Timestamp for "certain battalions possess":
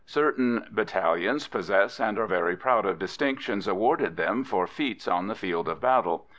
0.07-1.99